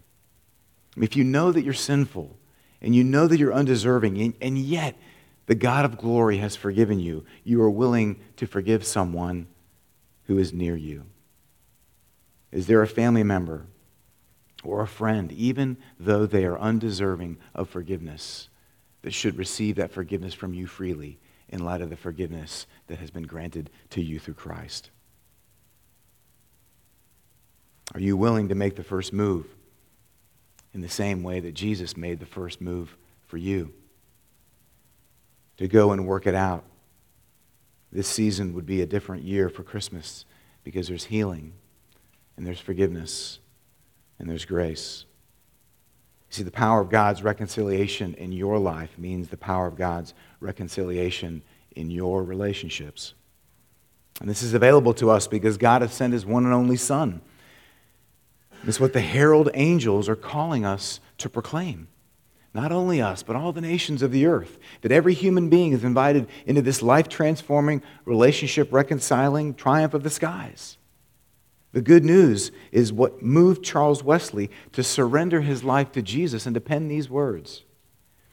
If 0.94 1.16
you 1.16 1.24
know 1.24 1.52
that 1.52 1.64
you're 1.64 1.72
sinful 1.72 2.36
and 2.82 2.94
you 2.94 3.02
know 3.02 3.26
that 3.26 3.38
you're 3.38 3.54
undeserving, 3.54 4.34
and 4.42 4.58
yet 4.58 4.94
the 5.46 5.54
God 5.54 5.86
of 5.86 5.96
glory 5.96 6.36
has 6.36 6.54
forgiven 6.54 7.00
you, 7.00 7.24
you 7.44 7.62
are 7.62 7.70
willing 7.70 8.20
to 8.36 8.46
forgive 8.46 8.84
someone 8.84 9.46
who 10.26 10.36
is 10.36 10.52
near 10.52 10.76
you. 10.76 11.04
Is 12.50 12.66
there 12.66 12.82
a 12.82 12.86
family 12.86 13.22
member 13.22 13.66
or 14.64 14.80
a 14.80 14.86
friend, 14.86 15.30
even 15.32 15.76
though 15.98 16.26
they 16.26 16.44
are 16.44 16.58
undeserving 16.58 17.38
of 17.54 17.68
forgiveness, 17.68 18.48
that 19.02 19.14
should 19.14 19.36
receive 19.36 19.76
that 19.76 19.92
forgiveness 19.92 20.34
from 20.34 20.54
you 20.54 20.66
freely 20.66 21.18
in 21.48 21.64
light 21.64 21.80
of 21.80 21.90
the 21.90 21.96
forgiveness 21.96 22.66
that 22.88 22.98
has 22.98 23.10
been 23.10 23.22
granted 23.24 23.70
to 23.90 24.02
you 24.02 24.18
through 24.18 24.34
Christ? 24.34 24.90
Are 27.94 28.00
you 28.00 28.16
willing 28.16 28.48
to 28.48 28.54
make 28.54 28.76
the 28.76 28.82
first 28.82 29.12
move 29.12 29.46
in 30.74 30.80
the 30.80 30.88
same 30.88 31.22
way 31.22 31.40
that 31.40 31.54
Jesus 31.54 31.96
made 31.96 32.20
the 32.20 32.26
first 32.26 32.60
move 32.60 32.96
for 33.26 33.38
you? 33.38 33.72
To 35.58 35.68
go 35.68 35.92
and 35.92 36.06
work 36.06 36.26
it 36.26 36.34
out. 36.34 36.64
This 37.90 38.06
season 38.06 38.52
would 38.54 38.66
be 38.66 38.82
a 38.82 38.86
different 38.86 39.24
year 39.24 39.48
for 39.48 39.62
Christmas 39.62 40.24
because 40.62 40.88
there's 40.88 41.04
healing 41.04 41.54
and 42.38 42.46
there's 42.46 42.60
forgiveness, 42.60 43.40
and 44.20 44.30
there's 44.30 44.44
grace. 44.44 45.04
You 46.30 46.36
see, 46.36 46.42
the 46.44 46.52
power 46.52 46.80
of 46.80 46.88
God's 46.88 47.20
reconciliation 47.24 48.14
in 48.14 48.30
your 48.30 48.58
life 48.58 48.96
means 48.96 49.28
the 49.28 49.36
power 49.36 49.66
of 49.66 49.76
God's 49.76 50.14
reconciliation 50.38 51.42
in 51.72 51.90
your 51.90 52.22
relationships. 52.22 53.14
And 54.20 54.30
this 54.30 54.44
is 54.44 54.54
available 54.54 54.94
to 54.94 55.10
us 55.10 55.26
because 55.26 55.56
God 55.56 55.82
has 55.82 55.92
sent 55.92 56.12
his 56.12 56.24
one 56.24 56.44
and 56.44 56.54
only 56.54 56.76
Son. 56.76 57.22
It's 58.64 58.78
what 58.78 58.92
the 58.92 59.00
herald 59.00 59.50
angels 59.54 60.08
are 60.08 60.16
calling 60.16 60.64
us 60.64 61.00
to 61.18 61.28
proclaim. 61.28 61.88
Not 62.54 62.70
only 62.70 63.02
us, 63.02 63.24
but 63.24 63.34
all 63.34 63.52
the 63.52 63.60
nations 63.60 64.00
of 64.00 64.12
the 64.12 64.26
earth. 64.26 64.58
That 64.82 64.92
every 64.92 65.14
human 65.14 65.48
being 65.48 65.72
is 65.72 65.82
invited 65.82 66.28
into 66.46 66.62
this 66.62 66.82
life 66.82 67.08
transforming, 67.08 67.82
relationship 68.04 68.72
reconciling 68.72 69.54
triumph 69.54 69.92
of 69.92 70.04
the 70.04 70.10
skies. 70.10 70.76
The 71.78 71.82
good 71.82 72.04
news 72.04 72.50
is 72.72 72.92
what 72.92 73.22
moved 73.22 73.62
Charles 73.62 74.02
Wesley 74.02 74.50
to 74.72 74.82
surrender 74.82 75.42
his 75.42 75.62
life 75.62 75.92
to 75.92 76.02
Jesus 76.02 76.44
and 76.44 76.52
to 76.54 76.60
pen 76.60 76.88
these 76.88 77.08
words. 77.08 77.62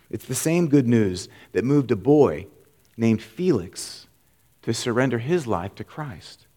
It's 0.10 0.26
the 0.26 0.34
same 0.34 0.68
good 0.68 0.88
news 0.88 1.30
that 1.52 1.64
moved 1.64 1.92
a 1.92 1.96
boy 1.96 2.48
named 2.98 3.22
Felix 3.22 4.08
to 4.64 4.74
surrender 4.74 5.20
his 5.20 5.46
life 5.46 5.76
to 5.76 5.84
Christ. 5.84 6.48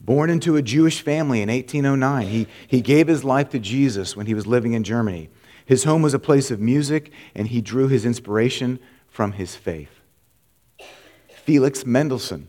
Born 0.00 0.30
into 0.30 0.54
a 0.54 0.62
Jewish 0.62 1.00
family 1.00 1.42
in 1.42 1.48
1809, 1.48 2.28
he, 2.28 2.46
he 2.68 2.80
gave 2.80 3.08
his 3.08 3.24
life 3.24 3.48
to 3.48 3.58
Jesus 3.58 4.16
when 4.16 4.26
he 4.26 4.34
was 4.34 4.46
living 4.46 4.74
in 4.74 4.84
Germany. 4.84 5.30
His 5.66 5.82
home 5.82 6.00
was 6.00 6.14
a 6.14 6.20
place 6.20 6.52
of 6.52 6.60
music, 6.60 7.10
and 7.34 7.48
he 7.48 7.60
drew 7.60 7.88
his 7.88 8.04
inspiration 8.04 8.78
from 9.08 9.32
his 9.32 9.56
faith. 9.56 10.00
Felix 11.44 11.84
Mendelssohn 11.84 12.46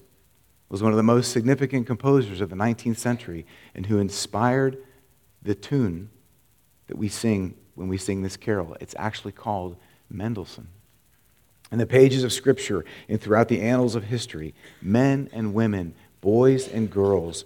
was 0.72 0.82
one 0.82 0.94
of 0.94 0.98
the 0.98 1.04
most 1.04 1.34
significant 1.34 1.86
composers 1.86 2.40
of 2.40 2.50
the 2.50 2.56
19th 2.56 2.96
century 2.96 3.46
and 3.76 3.86
who 3.88 4.00
inspired 4.00 4.78
the 5.44 5.54
tune 5.54 6.10
that 6.88 6.98
we 6.98 7.10
sing 7.10 7.54
when 7.76 7.90
we 7.90 7.98
sing 7.98 8.22
this 8.22 8.38
carol. 8.38 8.78
It's 8.80 8.96
actually 8.98 9.34
called 9.34 9.76
Mendelssohn. 10.10 10.70
In 11.74 11.78
the 11.78 11.86
pages 11.86 12.24
of 12.24 12.32
Scripture 12.32 12.86
and 13.10 13.20
throughout 13.20 13.50
the 13.50 13.60
annals 13.60 13.96
of 13.96 14.06
history, 14.06 14.54
men 14.82 15.30
and 15.34 15.54
women, 15.54 15.94
boys 16.22 16.70
and 16.70 16.90
girls, 16.90 17.44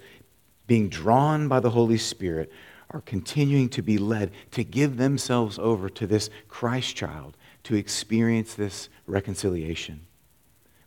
being 0.68 0.88
drawn 0.88 1.48
by 1.48 1.60
the 1.60 1.72
Holy 1.72 1.98
Spirit, 1.98 2.52
are 2.92 3.02
continuing 3.02 3.70
to 3.70 3.82
be 3.82 3.98
led 3.98 4.32
to 4.52 4.64
give 4.64 4.98
themselves 4.98 5.58
over 5.58 5.90
to 5.90 6.06
this 6.06 6.30
Christ 6.48 6.96
child 6.96 7.38
to 7.64 7.76
experience 7.76 8.54
this 8.54 8.88
reconciliation. 9.08 10.06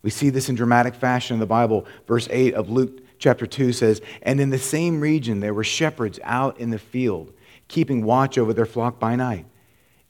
We 0.03 0.11
see 0.11 0.31
this 0.31 0.49
in 0.49 0.55
dramatic 0.55 0.95
fashion 0.95 1.35
in 1.35 1.41
the 1.41 1.47
Bible. 1.47 1.87
Verse 2.07 2.29
8 2.31 2.55
of 2.55 2.71
Luke 2.71 3.01
chapter 3.19 3.47
2 3.47 3.73
says, 3.73 4.01
And 4.23 4.41
in 4.41 4.51
the 4.51 4.59
same 4.59 5.01
region 5.01 5.41
there 5.41 5.55
were 5.55 5.65
shepherds 5.65 6.21
out 6.23 6.59
in 6.59 6.71
the 6.71 6.79
field, 6.79 7.33
keeping 7.67 8.05
watch 8.05 8.39
over 8.39 8.53
their 8.53 8.67
flock 8.67 8.99
by 8.99 9.17
night. 9.17 9.47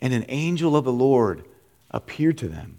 And 0.01 0.13
an 0.13 0.27
angel 0.29 0.77
of 0.77 0.85
the 0.85 0.93
Lord 0.93 1.45
appeared 1.91 2.39
to 2.39 2.49
them, 2.49 2.79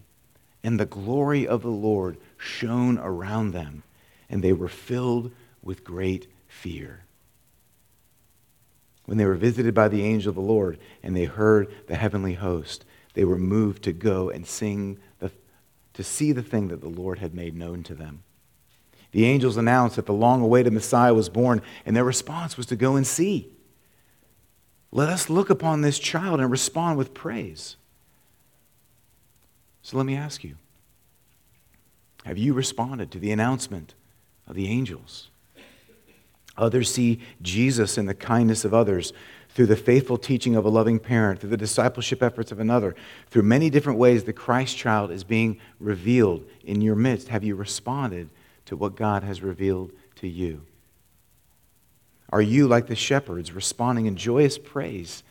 and 0.64 0.80
the 0.80 0.86
glory 0.86 1.48
of 1.48 1.64
the 1.64 1.70
Lord 1.70 2.18
shone 2.38 2.98
around 3.00 3.52
them, 3.52 3.84
and 4.30 4.44
they 4.44 4.54
were 4.54 4.70
filled 4.70 5.32
with 5.62 5.84
great 5.84 6.28
fear. 6.48 7.04
When 9.06 9.18
they 9.18 9.26
were 9.26 9.36
visited 9.36 9.74
by 9.74 9.88
the 9.88 10.04
angel 10.04 10.30
of 10.30 10.36
the 10.36 10.42
Lord, 10.42 10.78
and 11.02 11.16
they 11.16 11.26
heard 11.26 11.74
the 11.88 11.96
heavenly 11.96 12.36
host, 12.36 12.86
they 13.16 13.26
were 13.26 13.40
moved 13.40 13.84
to 13.84 13.92
go 13.92 14.30
and 14.30 14.46
sing 14.46 15.00
to 16.00 16.04
see 16.06 16.32
the 16.32 16.42
thing 16.42 16.70
that 16.70 16.80
the 16.80 16.88
Lord 16.88 17.20
had 17.20 17.36
made 17.36 17.58
known 17.58 17.84
to 17.84 17.94
them. 17.94 18.24
The 19.12 19.26
angels 19.26 19.58
announced 19.58 19.98
that 19.98 20.06
the 20.06 20.14
long 20.14 20.42
awaited 20.42 20.72
Messiah 20.72 21.14
was 21.14 21.28
born, 21.28 21.62
and 21.86 21.94
their 21.94 22.06
response 22.06 22.56
was 22.56 22.66
to 22.68 22.78
go 22.78 22.96
and 22.96 23.06
see. 23.06 23.50
Let 24.94 25.10
us 25.10 25.30
look 25.30 25.50
upon 25.50 25.82
this 25.82 26.00
child 26.00 26.40
and 26.40 26.50
respond 26.50 26.98
with 26.98 27.14
praise. 27.14 27.76
So 29.82 29.98
let 29.98 30.06
me 30.06 30.16
ask 30.16 30.42
you 30.42 30.56
Have 32.24 32.38
you 32.38 32.54
responded 32.54 33.12
to 33.12 33.20
the 33.20 33.34
announcement 33.34 33.94
of 34.48 34.56
the 34.56 34.70
angels? 34.70 35.28
Others 36.58 36.94
see 36.94 37.20
Jesus 37.42 37.98
in 37.98 38.06
the 38.06 38.14
kindness 38.14 38.64
of 38.64 38.74
others, 38.74 39.12
through 39.50 39.66
the 39.66 39.76
faithful 39.76 40.18
teaching 40.18 40.56
of 40.56 40.66
a 40.66 40.70
loving 40.70 41.00
parent, 41.00 41.40
through 41.40 41.50
the 41.50 41.58
discipleship 41.58 42.22
efforts 42.22 42.52
of 42.52 42.60
another, 42.60 42.96
through 43.30 43.42
many 43.42 43.70
different 43.70 44.00
ways 44.00 44.24
the 44.24 44.34
Christ 44.34 44.78
child 44.78 45.12
is 45.12 45.24
being 45.24 45.60
revealed 45.80 46.46
in 46.64 46.82
your 46.82 46.96
midst. 46.96 47.30
Have 47.30 47.44
you 47.44 47.56
responded 47.56 48.30
to 48.66 48.78
what 48.78 48.96
God 48.96 49.24
has 49.24 49.42
revealed 49.42 49.92
to 50.18 50.28
you? 50.28 50.62
Are 52.32 52.42
you, 52.42 52.68
like 52.68 52.88
the 52.88 52.96
shepherds, 52.96 53.52
responding 53.52 54.06
in 54.06 54.16
joyous 54.16 54.60
praise 54.60 55.24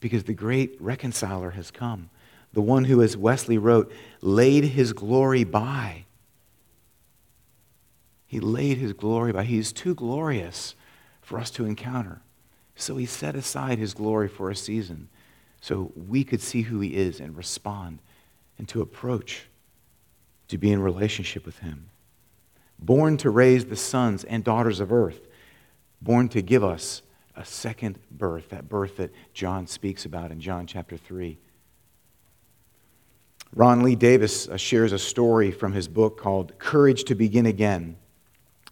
because 0.00 0.24
the 0.24 0.34
great 0.34 0.76
reconciler 0.80 1.50
has 1.50 1.70
come? 1.70 2.08
The 2.54 2.62
one 2.62 2.84
who, 2.84 3.02
as 3.02 3.16
Wesley 3.16 3.58
wrote, 3.58 3.92
laid 4.22 4.64
his 4.64 4.94
glory 4.94 5.44
by. 5.44 6.06
He 8.26 8.40
laid 8.40 8.78
his 8.78 8.94
glory 8.94 9.32
by. 9.32 9.44
He 9.44 9.58
is 9.58 9.70
too 9.70 9.94
glorious 9.94 10.74
for 11.20 11.38
us 11.38 11.50
to 11.50 11.66
encounter. 11.66 12.22
So 12.76 12.96
he 12.96 13.06
set 13.06 13.34
aside 13.34 13.78
his 13.78 13.94
glory 13.94 14.28
for 14.28 14.50
a 14.50 14.56
season 14.56 15.08
so 15.60 15.92
we 15.96 16.22
could 16.22 16.40
see 16.40 16.62
who 16.62 16.80
he 16.80 16.94
is 16.94 17.18
and 17.18 17.36
respond 17.36 17.98
and 18.58 18.68
to 18.68 18.80
approach, 18.80 19.46
to 20.48 20.58
be 20.58 20.70
in 20.70 20.80
relationship 20.80 21.44
with 21.44 21.58
him. 21.58 21.88
Born 22.78 23.16
to 23.18 23.30
raise 23.30 23.64
the 23.64 23.76
sons 23.76 24.22
and 24.22 24.44
daughters 24.44 24.80
of 24.80 24.92
earth 24.92 25.26
born 26.00 26.28
to 26.30 26.42
give 26.42 26.64
us 26.64 27.02
a 27.34 27.44
second 27.44 27.98
birth, 28.10 28.50
that 28.50 28.68
birth 28.68 28.96
that 28.96 29.12
John 29.34 29.66
speaks 29.66 30.04
about 30.04 30.30
in 30.30 30.40
John 30.40 30.66
chapter 30.66 30.96
3. 30.96 31.38
Ron 33.54 33.82
Lee 33.82 33.96
Davis 33.96 34.48
uh, 34.48 34.56
shares 34.56 34.92
a 34.92 34.98
story 34.98 35.50
from 35.50 35.72
his 35.72 35.88
book 35.88 36.18
called 36.18 36.58
Courage 36.58 37.04
to 37.04 37.14
Begin 37.14 37.46
Again. 37.46 37.96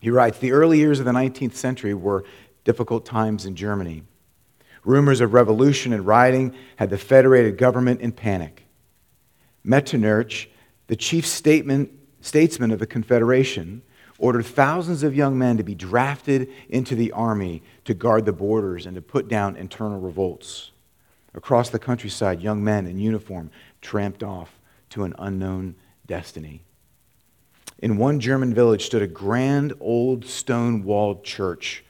He 0.01 0.11
writes 0.11 0.39
The 0.39 0.53
early 0.53 0.79
years 0.79 0.99
of 0.99 1.07
the 1.07 1.13
19th 1.13 1.55
century 1.55 1.95
were 1.95 2.25
difficult 2.65 3.07
times 3.07 3.47
in 3.47 3.55
Germany. 3.55 4.03
Rumors 4.85 5.21
of 5.21 5.33
revolution 5.33 5.93
and 5.93 6.07
rioting 6.07 6.55
had 6.77 6.91
the 6.91 6.99
federated 6.99 7.57
government 7.57 8.01
in 8.01 8.13
panic. 8.13 8.67
Metternich, 9.63 10.51
the 10.89 10.97
chief 10.97 11.27
statesman 11.27 11.91
of 12.71 12.79
the 12.79 12.87
Confederation, 12.87 13.83
ordered 14.19 14.47
thousands 14.47 15.03
of 15.03 15.17
young 15.17 15.39
men 15.39 15.57
to 15.57 15.65
be 15.65 15.75
drafted 15.75 16.49
into 16.69 16.95
the 16.95 17.13
army 17.13 17.63
to 17.85 17.95
guard 17.95 18.27
the 18.27 18.33
borders 18.33 18.87
and 18.87 18.95
to 18.95 19.03
put 19.03 19.29
down 19.29 19.57
internal 19.57 19.99
revolts. 19.99 20.71
Across 21.35 21.71
the 21.71 21.79
countryside, 21.79 22.41
young 22.41 22.63
men 22.63 22.87
in 22.87 22.99
uniform 22.99 23.51
tramped 23.81 24.23
off 24.23 24.61
to 24.91 25.05
an 25.05 25.15
unknown 25.19 25.75
destiny. 26.07 26.63
In 27.79 27.97
one 27.97 28.21
German 28.21 28.55
village 28.55 28.87
stood 28.87 29.03
a 29.03 29.07
grand 29.07 29.73
old 29.81 30.25
stone 30.25 30.85
walled 30.85 31.25
church 31.25 31.84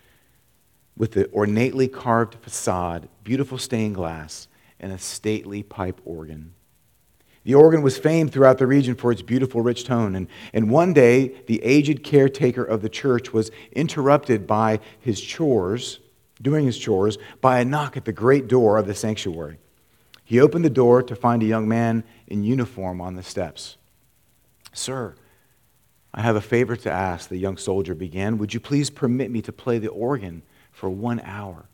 with 0.96 1.12
the 1.12 1.26
ornately 1.26 1.88
carved 1.88 2.36
facade, 2.36 3.08
beautiful 3.22 3.58
stained 3.58 3.94
glass, 3.94 4.48
and 4.78 4.92
a 4.92 4.98
stately 4.98 5.62
pipe 5.62 6.00
organ. 6.04 6.54
The 7.44 7.54
organ 7.54 7.82
was 7.82 7.98
famed 7.98 8.32
throughout 8.32 8.58
the 8.58 8.66
region 8.66 8.94
for 8.94 9.12
its 9.12 9.20
beautiful, 9.20 9.60
rich 9.60 9.84
tone. 9.84 10.14
And, 10.14 10.28
and 10.54 10.70
one 10.70 10.94
day, 10.94 11.28
the 11.46 11.62
aged 11.62 12.02
caretaker 12.02 12.64
of 12.64 12.80
the 12.80 12.88
church 12.88 13.32
was 13.32 13.50
interrupted 13.72 14.46
by 14.46 14.80
his 14.98 15.20
chores, 15.20 16.00
doing 16.40 16.64
his 16.64 16.78
chores, 16.78 17.18
by 17.42 17.60
a 17.60 17.64
knock 17.64 17.98
at 17.98 18.06
the 18.06 18.12
great 18.12 18.48
door 18.48 18.78
of 18.78 18.86
the 18.86 18.94
sanctuary. 18.94 19.58
He 20.24 20.40
opened 20.40 20.64
the 20.64 20.70
door 20.70 21.02
to 21.02 21.14
find 21.14 21.42
a 21.42 21.46
young 21.46 21.68
man 21.68 22.02
in 22.26 22.44
uniform 22.44 23.02
on 23.02 23.14
the 23.14 23.22
steps. 23.22 23.76
Sir, 24.72 25.14
I 26.14 26.22
have 26.22 26.36
a 26.36 26.40
favor 26.40 26.76
to 26.76 26.90
ask, 26.90 27.28
the 27.28 27.36
young 27.36 27.58
soldier 27.58 27.94
began. 27.94 28.38
Would 28.38 28.54
you 28.54 28.60
please 28.60 28.88
permit 28.88 29.30
me 29.30 29.42
to 29.42 29.52
play 29.52 29.78
the 29.78 29.88
organ 29.88 30.42
for 30.74 30.90
one 30.90 31.20
hour? 31.20 31.64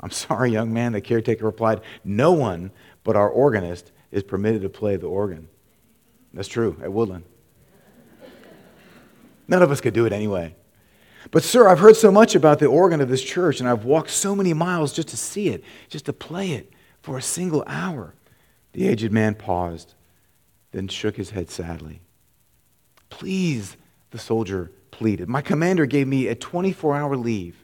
I'm 0.00 0.10
sorry, 0.10 0.50
young 0.50 0.72
man, 0.72 0.92
the 0.92 1.00
caretaker 1.00 1.46
replied. 1.46 1.80
No 2.04 2.32
one 2.32 2.70
but 3.02 3.16
our 3.16 3.28
organist 3.28 3.92
is 4.10 4.22
permitted 4.22 4.62
to 4.62 4.68
play 4.68 4.96
the 4.96 5.06
organ. 5.06 5.48
That's 6.34 6.48
true 6.48 6.76
at 6.82 6.92
Woodland. 6.92 7.24
None 9.46 9.62
of 9.62 9.70
us 9.70 9.80
could 9.80 9.94
do 9.94 10.06
it 10.06 10.12
anyway. 10.12 10.54
But, 11.30 11.42
sir, 11.42 11.68
I've 11.68 11.78
heard 11.78 11.96
so 11.96 12.10
much 12.10 12.34
about 12.34 12.58
the 12.58 12.66
organ 12.66 13.00
of 13.00 13.08
this 13.08 13.22
church, 13.22 13.60
and 13.60 13.68
I've 13.68 13.84
walked 13.84 14.10
so 14.10 14.34
many 14.34 14.52
miles 14.52 14.92
just 14.92 15.08
to 15.08 15.16
see 15.16 15.48
it, 15.48 15.64
just 15.88 16.06
to 16.06 16.12
play 16.12 16.52
it 16.52 16.72
for 17.02 17.16
a 17.16 17.22
single 17.22 17.64
hour. 17.66 18.14
The 18.72 18.88
aged 18.88 19.12
man 19.12 19.34
paused, 19.34 19.94
then 20.72 20.88
shook 20.88 21.16
his 21.16 21.30
head 21.30 21.50
sadly. 21.50 22.00
Please, 23.10 23.76
the 24.10 24.18
soldier 24.18 24.72
pleaded. 24.90 25.28
My 25.28 25.40
commander 25.40 25.86
gave 25.86 26.08
me 26.08 26.26
a 26.26 26.34
24 26.34 26.96
hour 26.96 27.16
leave. 27.16 27.63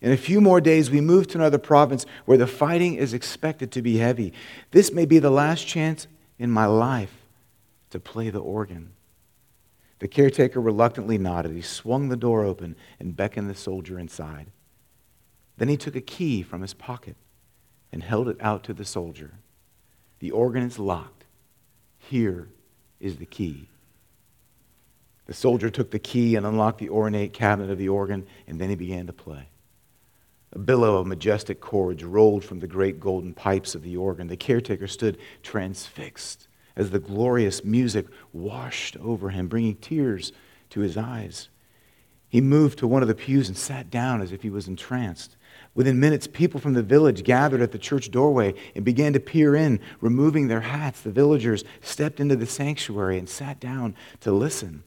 In 0.00 0.12
a 0.12 0.16
few 0.16 0.40
more 0.40 0.60
days, 0.60 0.90
we 0.90 1.00
move 1.00 1.26
to 1.28 1.38
another 1.38 1.58
province 1.58 2.06
where 2.24 2.38
the 2.38 2.46
fighting 2.46 2.94
is 2.94 3.12
expected 3.12 3.70
to 3.72 3.82
be 3.82 3.98
heavy. 3.98 4.32
This 4.70 4.92
may 4.92 5.04
be 5.04 5.18
the 5.18 5.30
last 5.30 5.66
chance 5.66 6.06
in 6.38 6.50
my 6.50 6.66
life 6.66 7.14
to 7.90 8.00
play 8.00 8.30
the 8.30 8.40
organ. 8.40 8.92
The 9.98 10.08
caretaker 10.08 10.60
reluctantly 10.60 11.18
nodded. 11.18 11.52
He 11.52 11.60
swung 11.60 12.08
the 12.08 12.16
door 12.16 12.44
open 12.44 12.76
and 12.98 13.14
beckoned 13.14 13.50
the 13.50 13.54
soldier 13.54 13.98
inside. 13.98 14.46
Then 15.58 15.68
he 15.68 15.76
took 15.76 15.94
a 15.94 16.00
key 16.00 16.42
from 16.42 16.62
his 16.62 16.72
pocket 16.72 17.16
and 17.92 18.02
held 18.02 18.28
it 18.28 18.38
out 18.40 18.64
to 18.64 18.72
the 18.72 18.86
soldier. 18.86 19.34
The 20.20 20.30
organ 20.30 20.62
is 20.62 20.78
locked. 20.78 21.24
Here 21.98 22.48
is 22.98 23.16
the 23.16 23.26
key. 23.26 23.68
The 25.26 25.34
soldier 25.34 25.68
took 25.68 25.90
the 25.90 25.98
key 25.98 26.34
and 26.36 26.46
unlocked 26.46 26.78
the 26.78 26.88
ornate 26.88 27.34
cabinet 27.34 27.70
of 27.70 27.78
the 27.78 27.90
organ, 27.90 28.26
and 28.46 28.58
then 28.58 28.70
he 28.70 28.74
began 28.74 29.06
to 29.06 29.12
play. 29.12 29.48
A 30.52 30.58
billow 30.58 30.96
of 30.96 31.06
majestic 31.06 31.60
chords 31.60 32.02
rolled 32.02 32.44
from 32.44 32.58
the 32.58 32.66
great 32.66 32.98
golden 32.98 33.34
pipes 33.34 33.74
of 33.74 33.82
the 33.82 33.96
organ. 33.96 34.26
The 34.26 34.36
caretaker 34.36 34.88
stood 34.88 35.18
transfixed 35.42 36.48
as 36.76 36.90
the 36.90 36.98
glorious 36.98 37.64
music 37.64 38.06
washed 38.32 38.96
over 38.96 39.30
him, 39.30 39.46
bringing 39.48 39.76
tears 39.76 40.32
to 40.70 40.80
his 40.80 40.96
eyes. 40.96 41.48
He 42.28 42.40
moved 42.40 42.78
to 42.78 42.86
one 42.86 43.02
of 43.02 43.08
the 43.08 43.14
pews 43.14 43.48
and 43.48 43.56
sat 43.56 43.90
down 43.90 44.22
as 44.22 44.30
if 44.32 44.42
he 44.42 44.50
was 44.50 44.68
entranced. 44.68 45.36
Within 45.74 45.98
minutes, 45.98 46.26
people 46.26 46.60
from 46.60 46.74
the 46.74 46.82
village 46.82 47.24
gathered 47.24 47.60
at 47.60 47.72
the 47.72 47.78
church 47.78 48.10
doorway 48.10 48.54
and 48.74 48.84
began 48.84 49.12
to 49.12 49.20
peer 49.20 49.56
in, 49.56 49.80
removing 50.00 50.46
their 50.46 50.60
hats. 50.60 51.00
The 51.00 51.10
villagers 51.10 51.64
stepped 51.80 52.20
into 52.20 52.36
the 52.36 52.46
sanctuary 52.46 53.18
and 53.18 53.28
sat 53.28 53.58
down 53.58 53.96
to 54.20 54.30
listen. 54.30 54.84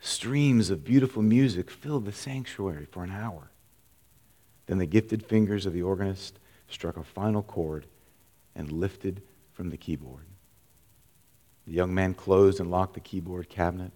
Streams 0.00 0.70
of 0.70 0.84
beautiful 0.84 1.22
music 1.22 1.70
filled 1.70 2.04
the 2.04 2.12
sanctuary 2.12 2.86
for 2.90 3.04
an 3.04 3.10
hour. 3.10 3.50
Then 4.68 4.78
the 4.78 4.86
gifted 4.86 5.24
fingers 5.24 5.66
of 5.66 5.72
the 5.72 5.82
organist 5.82 6.38
struck 6.68 6.96
a 6.96 7.02
final 7.02 7.42
chord 7.42 7.86
and 8.54 8.70
lifted 8.70 9.22
from 9.52 9.70
the 9.70 9.76
keyboard. 9.76 10.26
The 11.66 11.72
young 11.72 11.92
man 11.92 12.14
closed 12.14 12.60
and 12.60 12.70
locked 12.70 12.94
the 12.94 13.00
keyboard 13.00 13.48
cabinet. 13.48 13.92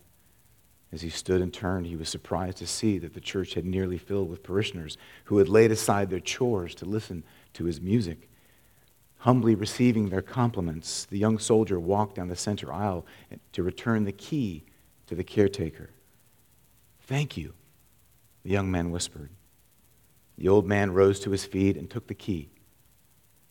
As 0.90 1.02
he 1.02 1.10
stood 1.10 1.40
and 1.40 1.52
turned, 1.52 1.86
he 1.86 1.96
was 1.96 2.08
surprised 2.08 2.58
to 2.58 2.66
see 2.66 2.98
that 2.98 3.14
the 3.14 3.20
church 3.20 3.54
had 3.54 3.64
nearly 3.64 3.98
filled 3.98 4.28
with 4.28 4.42
parishioners 4.42 4.96
who 5.24 5.38
had 5.38 5.48
laid 5.48 5.70
aside 5.70 6.10
their 6.10 6.20
chores 6.20 6.74
to 6.76 6.84
listen 6.84 7.22
to 7.54 7.64
his 7.64 7.80
music. 7.80 8.28
Humbly 9.18 9.54
receiving 9.54 10.08
their 10.08 10.22
compliments, 10.22 11.04
the 11.04 11.18
young 11.18 11.38
soldier 11.38 11.78
walked 11.78 12.16
down 12.16 12.28
the 12.28 12.36
center 12.36 12.72
aisle 12.72 13.06
to 13.52 13.62
return 13.62 14.04
the 14.04 14.12
key 14.12 14.64
to 15.06 15.14
the 15.14 15.24
caretaker. 15.24 15.90
Thank 17.02 17.36
you, 17.36 17.54
the 18.42 18.50
young 18.50 18.70
man 18.70 18.90
whispered. 18.90 19.30
The 20.42 20.48
old 20.48 20.66
man 20.66 20.92
rose 20.92 21.20
to 21.20 21.30
his 21.30 21.44
feet 21.44 21.76
and 21.76 21.88
took 21.88 22.08
the 22.08 22.14
key. 22.14 22.50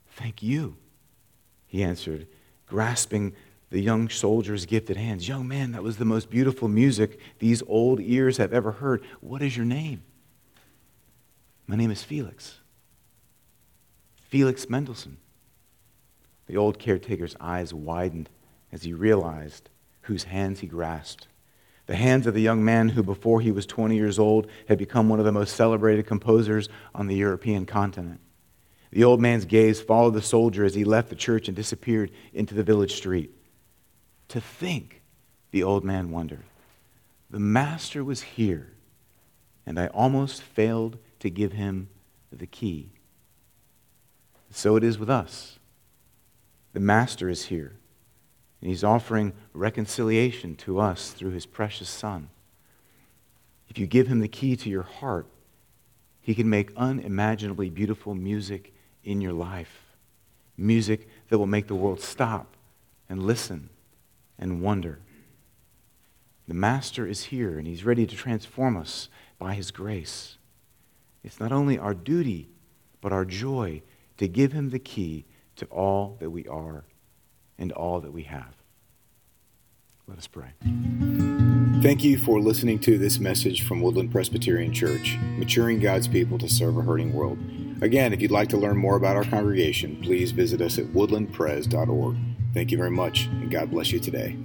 Thank 0.07 0.43
you, 0.43 0.75
he 1.65 1.83
answered, 1.83 2.27
grasping 2.65 3.33
the 3.69 3.79
young 3.79 4.09
soldier's 4.09 4.65
gifted 4.65 4.97
hands. 4.97 5.25
Young 5.25 5.47
man, 5.47 5.71
that 5.71 5.83
was 5.83 5.95
the 5.95 6.03
most 6.03 6.29
beautiful 6.29 6.67
music 6.67 7.17
these 7.39 7.63
old 7.65 8.01
ears 8.01 8.35
have 8.35 8.51
ever 8.51 8.73
heard. 8.73 9.05
What 9.21 9.41
is 9.41 9.55
your 9.55 9.65
name? 9.65 10.03
My 11.65 11.77
name 11.77 11.91
is 11.91 12.03
Felix. 12.03 12.59
Felix 14.17 14.69
Mendelssohn. 14.69 15.15
The 16.47 16.57
old 16.57 16.77
caretaker's 16.77 17.37
eyes 17.39 17.73
widened 17.73 18.29
as 18.69 18.83
he 18.83 18.91
realized 18.91 19.69
whose 20.01 20.25
hands 20.25 20.59
he 20.59 20.67
grasped 20.67 21.29
the 21.87 21.95
hands 21.95 22.27
of 22.27 22.33
the 22.33 22.41
young 22.41 22.63
man 22.63 22.89
who, 22.89 23.03
before 23.03 23.41
he 23.41 23.51
was 23.51 23.65
20 23.65 23.95
years 23.95 24.19
old, 24.19 24.47
had 24.67 24.77
become 24.77 25.09
one 25.09 25.19
of 25.19 25.25
the 25.25 25.31
most 25.31 25.55
celebrated 25.55 26.05
composers 26.05 26.69
on 26.93 27.07
the 27.07 27.15
European 27.15 27.65
continent. 27.65 28.19
The 28.91 29.03
old 29.03 29.21
man's 29.21 29.45
gaze 29.45 29.81
followed 29.81 30.13
the 30.13 30.21
soldier 30.21 30.65
as 30.65 30.75
he 30.75 30.83
left 30.83 31.09
the 31.09 31.15
church 31.15 31.47
and 31.47 31.55
disappeared 31.55 32.11
into 32.33 32.53
the 32.53 32.63
village 32.63 32.95
street. 32.95 33.31
To 34.29 34.41
think, 34.41 35.01
the 35.51 35.63
old 35.63 35.83
man 35.83 36.11
wondered, 36.11 36.43
the 37.29 37.39
master 37.39 38.03
was 38.03 38.21
here, 38.21 38.73
and 39.65 39.79
I 39.79 39.87
almost 39.87 40.41
failed 40.41 40.97
to 41.19 41.29
give 41.29 41.53
him 41.53 41.89
the 42.31 42.47
key. 42.47 42.91
So 44.49 44.75
it 44.75 44.83
is 44.83 44.99
with 44.99 45.09
us. 45.09 45.59
The 46.73 46.79
master 46.79 47.29
is 47.29 47.45
here, 47.45 47.77
And 48.61 48.69
He's 48.69 48.83
offering 48.83 49.33
reconciliation 49.53 50.55
to 50.57 50.79
us 50.79 51.11
through 51.11 51.31
His 51.31 51.45
precious 51.45 51.89
Son. 51.89 52.29
If 53.67 53.79
you 53.79 53.87
give 53.87 54.07
Him 54.07 54.19
the 54.19 54.27
key 54.27 54.55
to 54.55 54.69
your 54.69 54.83
heart, 54.83 55.25
He 56.21 56.35
can 56.35 56.49
make 56.49 56.71
unimaginably 56.77 57.69
beautiful 57.69 58.13
music 58.13 58.73
in 59.03 59.19
your 59.19 59.33
life. 59.33 59.95
Music 60.57 61.07
that 61.29 61.39
will 61.39 61.47
make 61.47 61.67
the 61.67 61.75
world 61.75 62.01
stop 62.01 62.55
and 63.09 63.23
listen 63.23 63.69
and 64.37 64.61
wonder. 64.61 64.99
The 66.47 66.53
Master 66.53 67.07
is 67.07 67.25
here, 67.25 67.57
and 67.57 67.67
He's 67.67 67.85
ready 67.85 68.05
to 68.05 68.15
transform 68.15 68.77
us 68.77 69.09
by 69.39 69.55
His 69.55 69.71
grace. 69.71 70.37
It's 71.23 71.39
not 71.39 71.51
only 71.51 71.79
our 71.79 71.93
duty, 71.95 72.49
but 72.99 73.11
our 73.11 73.25
joy 73.25 73.81
to 74.17 74.27
give 74.27 74.51
Him 74.51 74.69
the 74.69 74.79
key 74.79 75.25
to 75.55 75.65
all 75.67 76.17
that 76.19 76.29
we 76.29 76.47
are 76.47 76.83
and 77.61 77.71
all 77.71 78.01
that 78.01 78.11
we 78.11 78.23
have. 78.23 78.55
Let 80.07 80.17
us 80.17 80.27
pray. 80.27 80.49
Thank 81.81 82.03
you 82.03 82.17
for 82.17 82.41
listening 82.41 82.79
to 82.79 82.97
this 82.97 83.19
message 83.19 83.65
from 83.65 83.81
Woodland 83.81 84.11
Presbyterian 84.11 84.73
Church, 84.73 85.17
maturing 85.37 85.79
God's 85.79 86.07
people 86.07 86.37
to 86.39 86.49
serve 86.49 86.77
a 86.77 86.81
hurting 86.81 87.13
world. 87.13 87.37
Again, 87.81 88.11
if 88.11 88.21
you'd 88.21 88.31
like 88.31 88.49
to 88.49 88.57
learn 88.57 88.77
more 88.77 88.95
about 88.97 89.15
our 89.15 89.23
congregation, 89.23 90.01
please 90.03 90.31
visit 90.31 90.59
us 90.59 90.77
at 90.77 90.85
woodlandpres.org. 90.87 92.17
Thank 92.53 92.71
you 92.71 92.77
very 92.77 92.91
much, 92.91 93.27
and 93.27 93.49
God 93.49 93.71
bless 93.71 93.91
you 93.91 93.99
today. 93.99 94.35